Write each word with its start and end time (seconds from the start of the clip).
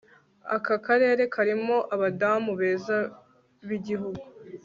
aka 0.55 0.75
karere 0.85 1.23
karimo 1.33 1.77
abadamu 1.93 2.51
beza 2.59 2.97
b'igihugu 3.67 4.23